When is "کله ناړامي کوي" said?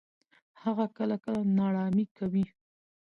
1.23-2.45